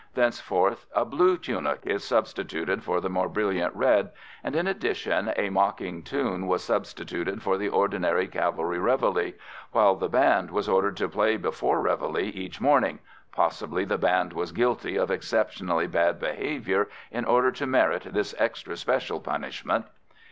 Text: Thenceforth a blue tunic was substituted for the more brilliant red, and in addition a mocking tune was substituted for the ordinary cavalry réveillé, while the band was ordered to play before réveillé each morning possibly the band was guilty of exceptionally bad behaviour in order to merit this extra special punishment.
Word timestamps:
Thenceforth 0.15 0.87
a 0.95 1.05
blue 1.05 1.37
tunic 1.37 1.85
was 1.85 2.03
substituted 2.03 2.83
for 2.83 2.99
the 3.01 3.07
more 3.11 3.29
brilliant 3.29 3.75
red, 3.75 4.09
and 4.43 4.55
in 4.55 4.65
addition 4.65 5.31
a 5.37 5.51
mocking 5.51 6.01
tune 6.01 6.47
was 6.47 6.63
substituted 6.63 7.43
for 7.43 7.55
the 7.55 7.69
ordinary 7.69 8.27
cavalry 8.27 8.79
réveillé, 8.79 9.35
while 9.73 9.93
the 9.93 10.09
band 10.09 10.49
was 10.49 10.67
ordered 10.67 10.97
to 10.97 11.07
play 11.07 11.37
before 11.37 11.83
réveillé 11.83 12.33
each 12.33 12.59
morning 12.59 12.97
possibly 13.31 13.85
the 13.85 13.99
band 13.99 14.33
was 14.33 14.51
guilty 14.51 14.95
of 14.95 15.11
exceptionally 15.11 15.85
bad 15.85 16.19
behaviour 16.19 16.89
in 17.11 17.23
order 17.23 17.51
to 17.51 17.67
merit 17.67 18.01
this 18.05 18.33
extra 18.39 18.75
special 18.75 19.19
punishment. 19.19 19.85